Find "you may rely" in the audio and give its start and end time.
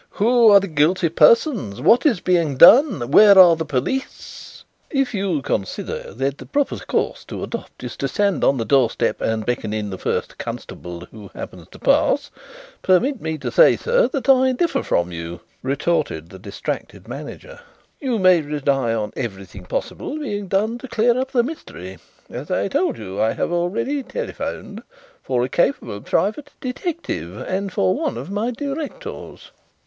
17.99-18.95